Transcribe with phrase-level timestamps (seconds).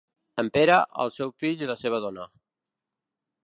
[0.43, 2.29] En Pere, el seu fill i la seva dona.